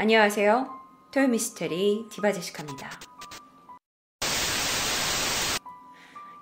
[0.00, 0.66] 안녕하세요.
[1.10, 2.88] 토요미스테리 디바제시카입니다.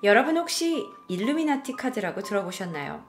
[0.04, 3.04] 여러분 혹시 일루미나티 카드라고 들어보셨나요?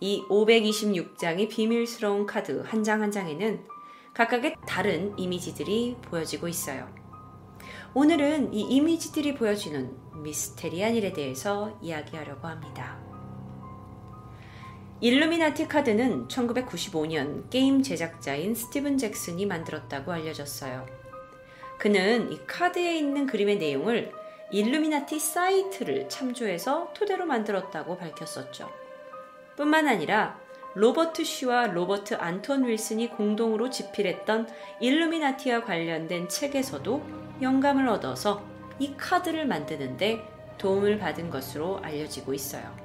[0.00, 3.64] 이 526장의 비밀스러운 카드 한 장 한 장에는
[4.12, 6.92] 각각의 다른 이미지들이 보여지고 있어요.
[7.94, 12.98] 오늘은 이 이미지들이 보여주는 미스테리한 일에 대해서 이야기하려고 합니다.
[15.00, 20.86] 일루미나티 카드는 1995년 게임 제작자인 스티븐 잭슨이 만들었다고 알려졌어요.
[21.78, 24.12] 그는 이 카드에 있는 그림의 내용을
[24.52, 28.70] 일루미나티 사이트를 참조해서 토대로 만들었다고 밝혔었죠.
[29.56, 30.38] 뿐만 아니라
[30.74, 34.48] 로버트 쉬와 로버트 안톤 윌슨이 공동으로 집필했던
[34.80, 37.02] 일루미나티와 관련된 책에서도
[37.42, 38.44] 영감을 얻어서
[38.78, 40.24] 이 카드를 만드는데
[40.58, 42.83] 도움을 받은 것으로 알려지고 있어요.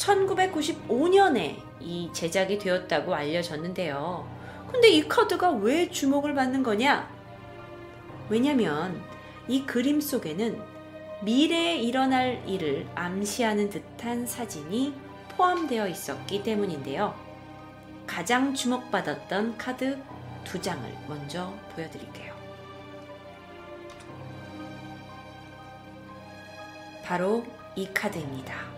[0.00, 4.26] 1995년에 이 제작이 되었다고 알려졌는데요.
[4.70, 7.08] 근데 이 카드가 왜 주목을 받는 거냐?
[8.28, 9.02] 왜냐면
[9.46, 10.60] 이 그림 속에는
[11.22, 14.94] 미래에 일어날 일을 암시하는 듯한 사진이
[15.36, 17.14] 포함되어 있었기 때문인데요.
[18.06, 19.98] 가장 주목받았던 카드
[20.44, 22.34] 두 장을 먼저 보여드릴게요.
[27.04, 27.44] 바로
[27.76, 28.69] 이 카드입니다.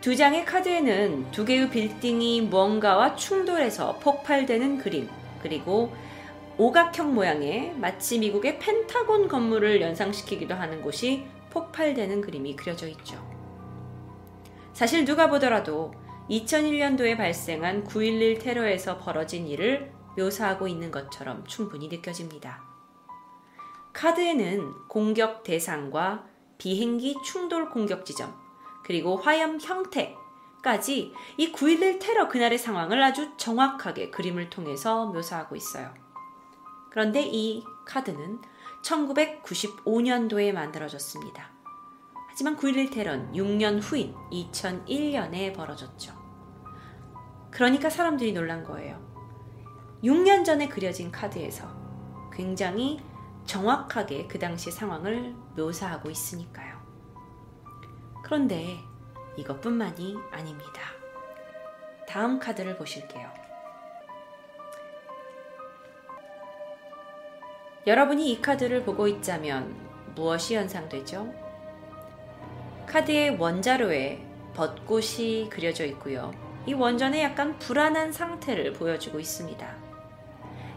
[0.00, 5.10] 두 장의 카드에는 두 개의 빌딩이 무언가와 충돌해서 폭발되는 그림,
[5.42, 5.94] 그리고
[6.56, 13.18] 오각형 모양의 마치 미국의 펜타곤 건물을 연상시키기도 하는 곳이 폭발되는 그림이 그려져 있죠.
[14.72, 15.92] 사실 누가 보더라도
[16.30, 22.62] 2001년도에 발생한 9.11 테러에서 벌어진 일을 묘사하고 있는 것처럼 충분히 느껴집니다.
[23.92, 26.24] 카드에는 공격 대상과
[26.56, 28.34] 비행기 충돌 공격 지점,
[28.90, 30.16] 그리고 화염 형태
[30.64, 35.94] 까지 이 9.11 테러 그날의 상황을 아주 정확하게 그림을 통해서 묘사하고 있어요.
[36.90, 38.40] 그런데 이 카드는
[38.82, 41.52] 1995년도에 만들어졌습니다.
[42.30, 46.12] 하지만 9.11 테러는 6년 후인 2001년에 벌어졌죠.
[47.52, 49.00] 그러니까 사람들이 놀란 거예요.
[50.02, 51.64] 6년 전에 그려진 카드에서
[52.32, 53.00] 굉장히
[53.44, 56.79] 정확하게 그 당시 상황을 묘사하고 있으니까요.
[58.30, 58.78] 그런데
[59.34, 60.82] 이것뿐만이 아닙니다.
[62.06, 63.28] 다음 카드를 보실게요.
[67.88, 69.74] 여러분이 이 카드를 보고 있자면
[70.14, 71.34] 무엇이 연상되죠?
[72.86, 74.24] 카드의 원자로에
[74.54, 76.30] 벚꽃이 그려져 있고요.
[76.66, 79.76] 이 원전의 약간 불안한 상태를 보여주고 있습니다.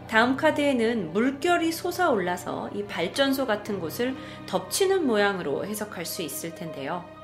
[0.08, 4.16] 다음 카드에는 물결이 솟아올라서 이 발전소 같은 곳을
[4.46, 7.14] 덮치는 모양으로 해석할 수 있을 텐데요.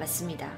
[0.00, 0.50] 맞습니다.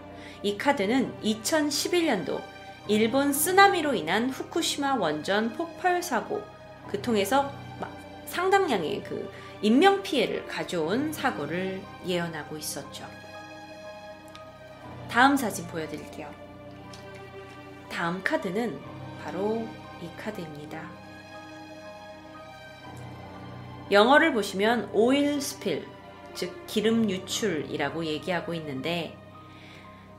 [0.42, 2.40] 이 카드는 2011년도
[2.88, 6.42] 일본 쓰나미로 인한 후쿠시마 원전 폭발 사고
[6.88, 7.52] 그 통해서
[8.26, 9.30] 상당량의 그
[9.60, 13.04] 인명 피해를 가져온 사고를 예언하고 있었죠.
[15.08, 16.28] 다음 사진 보여드릴게요.
[17.90, 18.80] 다음 카드는
[19.22, 19.68] 바로
[20.00, 20.90] 이 카드입니다.
[23.90, 25.86] 영어를 보시면 오일 스필,
[26.34, 29.21] 즉 기름 유출이라고 얘기하고 있는데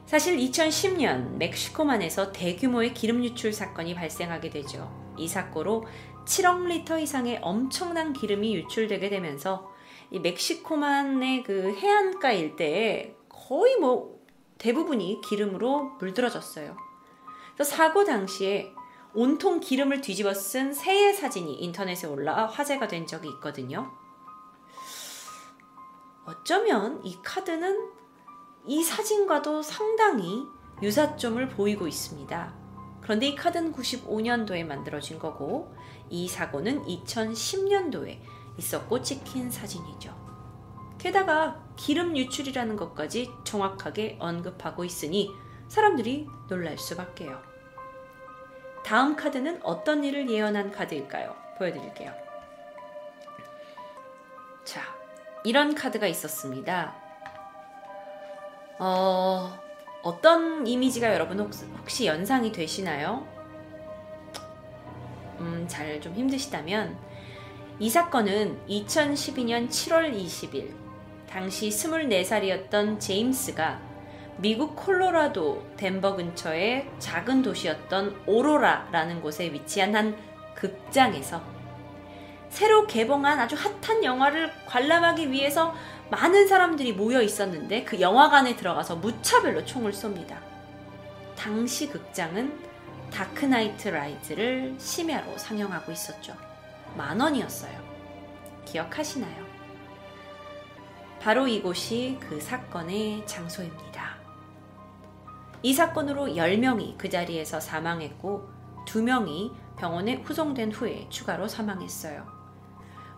[0.06, 4.92] 사실 2010년 멕시코만에서 대규모의 기름 유출 사건이 발생하게 되죠.
[5.18, 5.86] 이 사고로
[6.26, 9.72] 7억 리터 이상의 엄청난 기름이 유출되게 되면서
[10.12, 14.20] 이 멕시코만의 그 해안가 일대에 거의 뭐
[14.58, 16.78] 대부분이 기름으로 물들어졌어요.
[17.64, 18.74] 사고 당시에
[19.14, 23.92] 온통 기름을 뒤집어 쓴 새의 사진이 인터넷에 올라와 화제가 된 적이 있거든요.
[26.26, 28.03] 어쩌면 이 카드는
[28.66, 30.48] 이 사진과도 상당히
[30.82, 32.54] 유사점을 보이고 있습니다.
[33.02, 35.74] 그런데 이 카드는 95년도에 만들어진 거고
[36.10, 38.20] 이 사고는 2010년도에
[38.58, 40.24] 있었고 찍힌 사진이죠.
[40.98, 45.32] 게다가 기름 유출이라는 것까지 정확하게 언급하고 있으니
[45.68, 47.42] 사람들이 놀랄 수밖에요.
[48.86, 51.36] 다음 카드는 어떤 일을 예언한 카드일까요?
[51.58, 52.14] 보여드릴게요.
[54.64, 54.82] 자,
[55.44, 57.03] 이런 카드가 있었습니다.
[58.86, 59.58] 어,
[60.02, 63.26] 어떤 이미지가 여러분 혹시, 혹시 연상이 되시나요?
[65.40, 66.98] 음, 잘 좀 힘드시다면
[67.80, 70.74] 이 사건은 2012년 7월 20일
[71.30, 73.80] 당시 24살이었던 제임스가
[74.36, 80.18] 미국 콜로라도 덴버 근처의 작은 도시였던 오로라라는 곳에 위치한 한
[80.56, 81.42] 극장에서
[82.50, 85.74] 새로 개봉한 아주 핫한 영화를 관람하기 위해서
[86.10, 90.38] 많은 사람들이 모여 있었는데 그 영화관에 들어가서 무차별로 총을 쏩니다.
[91.36, 92.60] 당시 극장은
[93.12, 96.36] 다크나이트 라이즈를 심야로 상영하고 있었죠.
[96.96, 97.74] 만 원이었어요.
[98.66, 99.46] 기억하시나요?
[101.20, 104.18] 바로 이곳이 그 사건의 장소입니다.
[105.62, 108.50] 이 사건으로 10명이 그 자리에서 사망했고
[108.86, 112.28] 2명이 병원에 후송된 후에 추가로 사망했어요.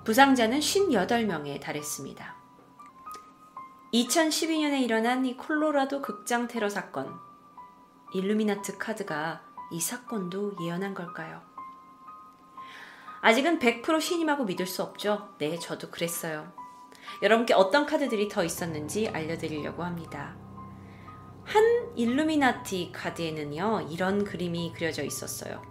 [0.03, 2.34] 부상자는 58명에 달했습니다.
[3.95, 7.17] 2012년에 일어난 이 콜로라도 극장 테러 사건.
[8.13, 11.41] 일루미나트 카드가 이 사건도 예언한 걸까요?
[13.21, 15.29] 아직은 100% 신임하고 믿을 수 없죠.
[15.37, 16.51] 네, 저도 그랬어요.
[17.21, 20.35] 여러분께 어떤 카드들이 더 있었는지 알려드리려고 합니다.
[21.45, 21.63] 한
[21.95, 25.61] 일루미나티 카드에는요, 이런 그림이 그려져 있었어요.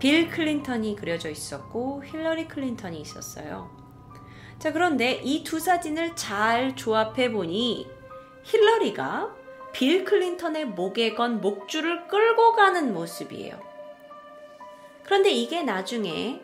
[0.00, 3.87] 빌 클린턴이 그려져 있었고, 힐러리 클린턴이 있었어요.
[4.58, 7.86] 자, 그런데 이 두 사진을 잘 조합해 보니,
[8.42, 9.34] 힐러리가
[9.72, 13.60] 빌 클린턴의 목에 건 목줄을 끌고 가는 모습이에요.
[15.04, 16.42] 그런데 이게 나중에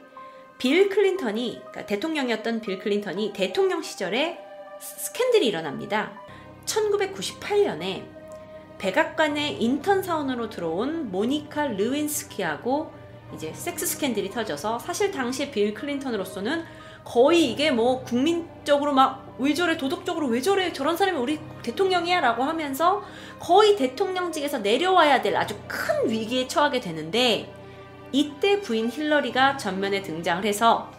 [0.58, 4.38] 빌 클린턴이, 그러니까 대통령이었던 빌 클린턴이 대통령 시절에
[4.78, 6.12] 스캔들이 일어납니다.
[6.66, 8.05] 1998년에
[8.78, 12.93] 백악관에 인턴 사원으로 들어온 모니카 르윈스키하고
[13.34, 16.64] 이제 섹스 스캔들이 터져서 사실 당시 빌 클린턴으로서는
[17.04, 22.44] 거의 이게 뭐 국민적으로 막 왜 저래 도덕적으로 왜 저래 저런 사람이 우리 대통령이야 라고
[22.44, 23.02] 하면서
[23.40, 27.52] 거의 대통령직에서 내려와야 될 아주 큰 위기에 처하게 되는데
[28.12, 30.92] 이때 부인 힐러리가 전면에 등장을 해서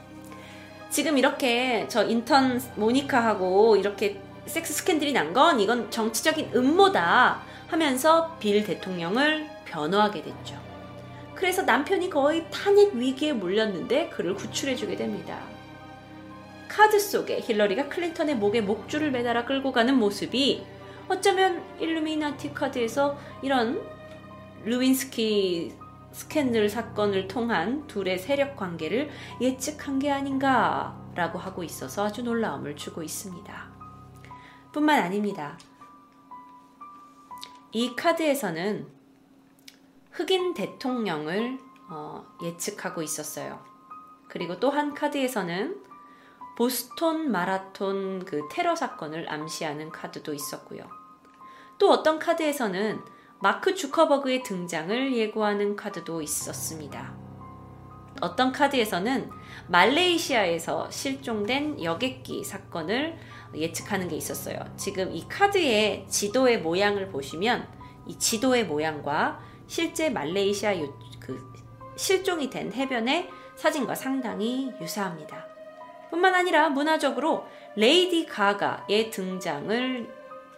[0.90, 8.64] 지금 이렇게 저 인턴 모니카하고 이렇게 섹스 스캔들이 난 건 이건 정치적인 음모다 하면서 빌
[8.66, 10.56] 대통령을 변호하게 됐죠.
[11.34, 15.55] 그래서 남편이 거의 탄핵 위기에 몰렸는데 그를 구출해주게 됩니다.
[16.76, 20.62] 카드 속에 힐러리가 클린턴의 목에 목줄을 매달아 끌고 가는 모습이
[21.08, 23.82] 어쩌면 일루미나티 카드에서 이런
[24.66, 25.74] 루윈스키
[26.12, 33.72] 스캔들 사건을 통한 둘의 세력 관계를 예측한 게 아닌가라고 하고 있어서 아주 놀라움을 주고 있습니다.
[34.74, 35.58] 뿐만 아닙니다.
[37.72, 38.86] 이 카드에서는
[40.12, 41.58] 흑인 대통령을
[41.90, 43.64] 어, 예측하고 있었어요.
[44.28, 45.95] 그리고 또 한 카드에서는
[46.58, 50.84] 보스톤 마라톤 그 테러 사건을 암시하는 카드도 있었고요.
[51.78, 53.02] 또 어떤 카드에서는
[53.40, 57.14] 마크 주커버그의 등장을 예고하는 카드도 있었습니다.
[58.22, 59.30] 어떤 카드에서는
[59.68, 63.18] 말레이시아에서 실종된 여객기 사건을
[63.54, 64.58] 예측하는 게 있었어요.
[64.78, 67.68] 지금 이 카드의 지도의 모양을 보시면
[68.08, 70.76] 이 지도의 모양과 실제 말레이시아
[71.20, 71.54] 그
[71.98, 75.55] 실종이 된 해변의 사진과 상당히 유사합니다.
[76.10, 80.08] 뿐만 아니라 문화적으로 레이디 가가의 등장을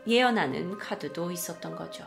[0.07, 2.05] 예언하는 카드도 있었던 거죠.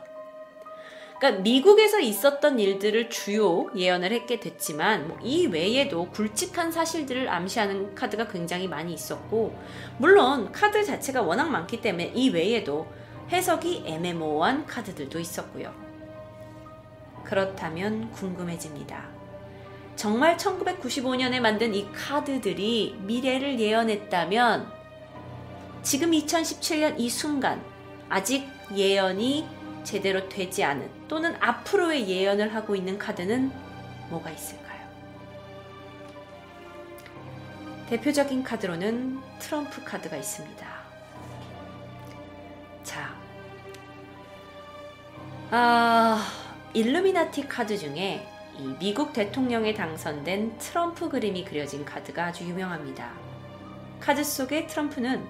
[1.19, 8.27] 그러니까 미국에서 있었던 일들을 주요 예언을 했게 됐지만 뭐 이 외에도 굵직한 사실들을 암시하는 카드가
[8.29, 9.55] 굉장히 많이 있었고
[9.99, 12.87] 물론 카드 자체가 워낙 많기 때문에 이 외에도
[13.31, 15.73] 해석이 애매모호한 카드들도 있었고요.
[17.25, 19.20] 그렇다면 궁금해집니다.
[19.97, 24.73] 정말 1995년에 만든 이 카드들이 미래를 예언했다면
[25.83, 27.63] 지금 2017년 이 순간
[28.09, 29.47] 아직 예언이
[29.85, 33.51] 제대로 되지 않은 또는 앞으로의 예언을 하고 있는 카드는
[34.11, 34.81] 뭐가 있을까요?
[37.89, 40.67] 대표적인 카드로는 트럼프 카드가 있습니다.
[42.85, 43.15] 자,
[45.51, 46.25] 아,
[46.73, 48.40] 일루미나티 카드 중에 이
[48.79, 53.13] 미국 대통령에 당선된 트럼프 그림이 그려진 카드가 아주 유명합니다.
[54.01, 55.27] 카드 속에 트럼프는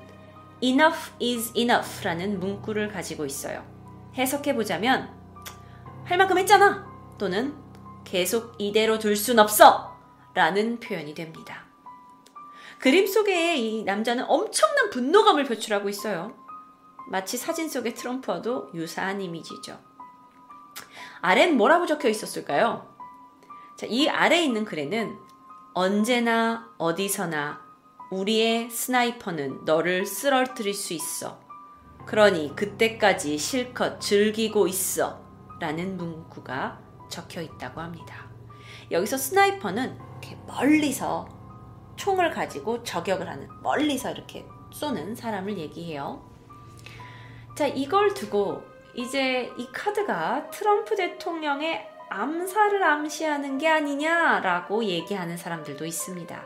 [0.63, 3.65] Enough is enough 라는 문구를 가지고 있어요.
[4.15, 5.11] 해석해 보자면
[6.05, 6.87] 할 만큼 했잖아
[7.19, 7.55] 또는
[8.05, 9.97] 계속 이대로 둘 순 없어
[10.35, 11.65] 라는 표현이 됩니다.
[12.79, 16.35] 그림 속의 이 남자는 엄청난 분노감을 표출하고 있어요.
[17.09, 19.79] 마치 사진 속의 트럼프와도 유사한 이미지죠.
[21.21, 22.90] 아래는 뭐라고 적혀 있었을까요?
[23.81, 25.19] 자, 이 아래에 있는 글에는
[25.73, 27.63] 언제나 어디서나
[28.11, 31.41] 우리의 스나이퍼는 너를 쓰러뜨릴 수 있어.
[32.05, 35.25] 그러니 그때까지 실컷 즐기고 있어.
[35.61, 38.29] 라는 문구가 적혀 있다고 합니다.
[38.91, 41.27] 여기서 스나이퍼는 이렇게 멀리서
[41.97, 44.45] 총을 가지고 저격을 하는, 멀리서 이렇게
[44.75, 46.23] 쏘는 사람을 얘기해요.
[47.55, 48.63] 자, 이걸 두고
[48.95, 56.45] 이제 이 카드가 트럼프 대통령의 암살을 암시하는 게 아니냐라고 얘기하는 사람들도 있습니다.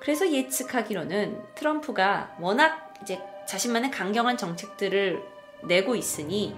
[0.00, 5.22] 그래서 예측하기로는 트럼프가 워낙 이제 자신만의 강경한 정책들을
[5.64, 6.56] 내고 있으니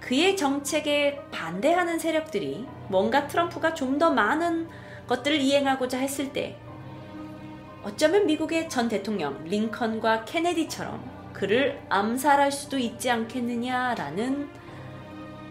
[0.00, 4.68] 그의 정책에 반대하는 세력들이 뭔가 트럼프가 좀 더 많은
[5.08, 6.56] 것들을 이행하고자 했을 때
[7.82, 14.48] 어쩌면 미국의 전 대통령 링컨과 케네디처럼 그를 암살할 수도 있지 않겠느냐라는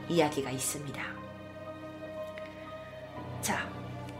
[0.07, 1.16] 이야기가 있습니다.
[3.47, 3.65] 자,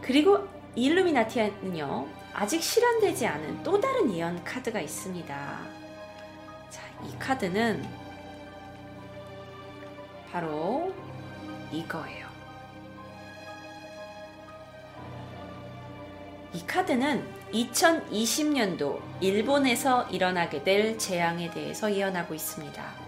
[0.00, 5.60] 그리고 일루미나티는요, 아직 실현되지 않은 또 다른 예언 카드가 있습니다.
[6.70, 7.86] 자, 이 카드는
[10.32, 10.94] 바로
[11.70, 12.26] 이거예요.
[16.54, 23.07] 이 카드는 2020년도 일본에서 일어나게 될 재앙에 대해서 예언하고 있습니다.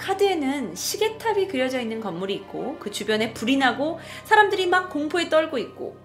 [0.00, 5.98] 카드에는 시계탑이 그려져 있는 건물이 있고 그 주변에 불이 나고 사람들이 막 공포에 떨고 있고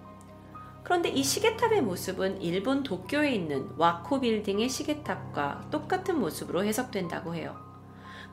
[0.83, 7.57] 그런데 이 시계탑의 모습은 일본 도쿄에 있는 와코 빌딩의 시계탑과 똑같은 모습으로 해석된다고 해요.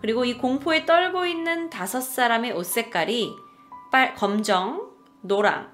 [0.02, 3.34] 그리고 이 공포에 떨고 있는 다섯 사람의 옷 색깔이
[3.90, 4.90] 빨, 검정,
[5.22, 5.72] 노랑,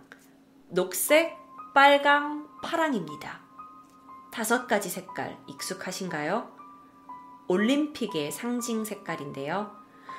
[0.68, 1.36] 녹색,
[1.74, 3.40] 빨강, 파랑입니다.
[4.30, 6.48] 다섯 가지 색깔 익숙하신가요?
[7.48, 9.77] 올림픽의 상징 색깔인데요.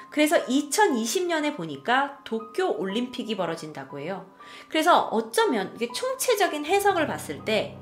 [0.10, 4.25] 그래서 2020년에 보니까 도쿄 올림픽이 벌어진다고 해요.
[4.68, 7.78] 그래서 어쩌면 이게 총체적인 해석을 봤을 때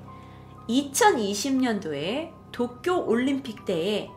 [0.68, 4.10] 2020년도에 도쿄 올림픽 때에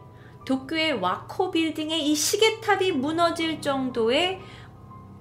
[0.45, 4.41] 도쿄의 와코 빌딩의 이 시계탑이 무너질 정도의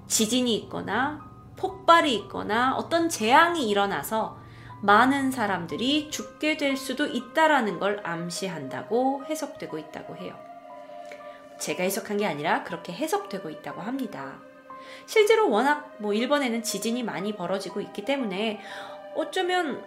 [0.08, 4.40] 지진이 있거나 폭발이 있거나 어떤 재앙이 일어나서
[4.82, 10.49] 많은 사람들이 죽게 될 수도 있다라는 걸 암시한다고 해석되고 있다고 해요.
[11.60, 14.40] 제가 해석한 게 아니라 그렇게 해석되고 있다고 합니다.
[15.06, 18.60] 실제로 워낙 뭐 일본에는 지진이 많이 벌어지고 있기 때문에
[19.16, 19.84] 어쩌면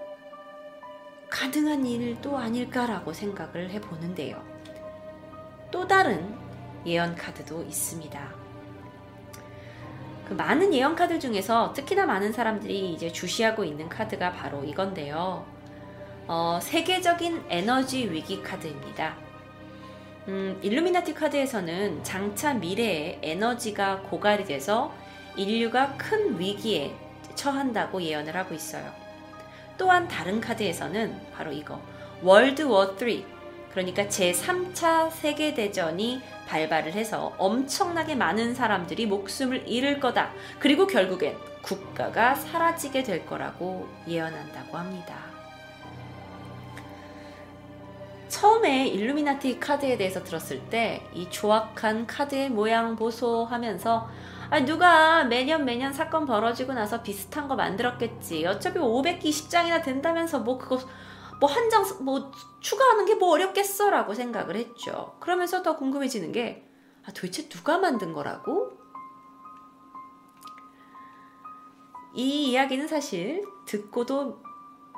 [1.29, 4.43] 가능한 일도 아닐까라고 생각을 해보는데요.
[5.71, 6.37] 또 다른
[6.85, 8.43] 예언 카드도 있습니다.
[10.29, 15.47] 그 많은 예언 카드 중에서 특히나 많은 사람들이 이제 주시하고 있는 카드가 바로 이건데요.
[16.27, 19.17] 어, 세계적인 에너지 위기 카드입니다.
[20.29, 24.95] 음, 일루미나티 카드에서는 장차 미래에 에너지가 고갈이 돼서
[25.37, 26.95] 인류가 큰 위기에
[27.35, 28.93] 처한다고 예언을 하고 있어요.
[29.77, 31.81] 또한 다른 카드에서는 바로 이거
[32.23, 33.25] World War 3,
[33.73, 40.31] 그러니까 제3차 세계대전이 발발을 해서 엄청나게 많은 사람들이 목숨을 잃을 거다.
[40.61, 45.32] 그리고 결국엔 국가가 사라지게 될 거라고 예언한다고 합니다.
[48.43, 54.09] 처음에 일루미나티 카드에 대해서 들었을 때 이 조악한 카드의 모양 보소 하면서
[54.51, 58.45] 아, 누가 매년 매년 사건 벌어지고 나서 비슷한 거 만들었겠지.
[58.47, 60.77] 어차피 520장이나 된다면서 뭐 그거
[61.41, 65.15] 뭐 한 장 뭐 추가하는 게 뭐 어렵겠어라고 생각을 했죠.
[65.21, 66.69] 그러면서 더 궁금해지는 게
[67.07, 68.73] 아, 도대체 누가 만든 거라고?
[72.15, 74.43] 이 이야기는 사실 듣고도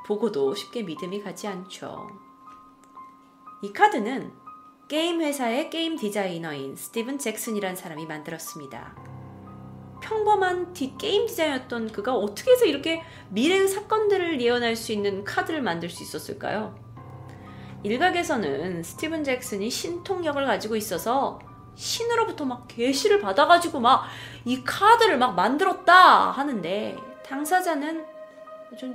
[0.07, 2.24] 보고도 쉽게 믿음이 가지 않죠.
[3.63, 4.33] 이 카드는
[4.89, 8.97] 게임 회사의 게임 디자이너인 스티븐 잭슨이라는 사람이 만들었습니다.
[10.03, 15.89] 평범한 디, 게임 디자이너였던 그가 어떻게 해서 이렇게 미래의 사건들을 예언할 수 있는 카드를 만들
[15.89, 16.75] 수 있었을까요?
[17.83, 21.39] 일각에서는 스티븐 잭슨이 신통력을 가지고 있어서
[21.75, 24.05] 신으로부터 막 계시를 받아가지고 막
[24.45, 28.05] 이 카드를 막 만들었다 하는데 당사자는
[28.79, 28.95] 좀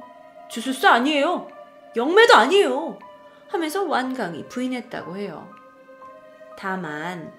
[0.49, 1.47] 주술사 아니에요.
[1.95, 2.99] 영매도 아니에요.
[3.49, 5.49] 하면서 완강히 부인했다고 해요.
[6.57, 7.33] 다만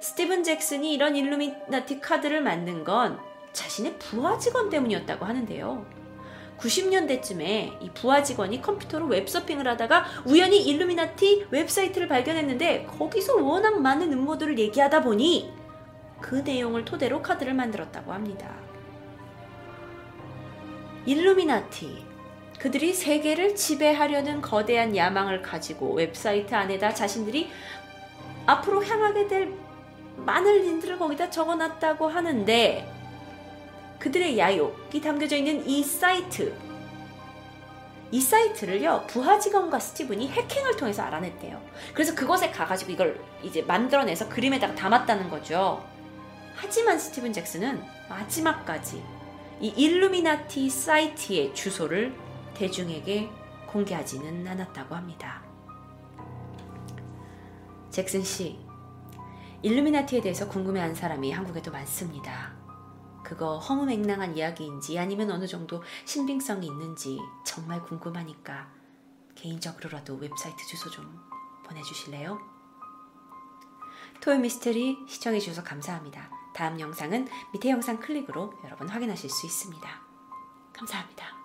[0.00, 3.18] 스티븐 잭슨이 이런 일루미나티 카드를 만든 건
[3.52, 5.86] 자신의 부하 직원 때문이었다고 하는데요.
[6.58, 14.58] 90년대쯤에 이 부하 직원이 컴퓨터로 웹서핑을 하다가 우연히 일루미나티 웹사이트를 발견했는데 거기서 워낙 많은 음모들을
[14.58, 15.52] 얘기하다 보니
[16.20, 18.54] 그 내용을 토대로 카드를 만들었다고 합니다.
[21.04, 22.15] 일루미나티.
[22.66, 27.48] 그들이 세계를 지배하려는 거대한 야망을 가지고 웹사이트 안에다 자신들이
[28.44, 29.54] 앞으로 향하게 될
[30.16, 32.92] 많은 린들을 거기다 적어놨다고 하는데
[34.00, 36.56] 그들의 야욕이 담겨져 있는 이 사이트
[38.10, 41.62] 이 사이트를요 부하 직원과 스티븐이 해킹을 통해서 알아냈대요.
[41.94, 45.84] 그래서 그곳에 가가지고 이걸 이제 만들어내서 그림에다가 담았다는 거죠.
[46.56, 49.00] 하지만 스티븐 잭슨은 마지막까지
[49.60, 52.25] 이 일루미나티 사이트의 주소를
[52.56, 53.30] 대중에게
[53.66, 55.42] 공개하지는 않았다고 합니다.
[57.90, 58.58] 잭슨 씨,
[59.62, 62.54] 일루미나티에 대해서 궁금해하는 사람이 한국에도 많습니다.
[63.22, 68.70] 그거 허무맹랑한 이야기인지 아니면 어느 정도 신빙성이 있는지 정말 궁금하니까
[69.34, 71.20] 개인적으로라도 웹사이트 주소 좀
[71.66, 72.38] 보내주실래요?
[74.22, 76.30] 토요 미스테리 시청해주셔서 감사합니다.
[76.54, 79.88] 다음 영상은 밑에 영상 클릭으로 여러분 확인하실 수 있습니다.
[80.72, 81.35] 감사합니다.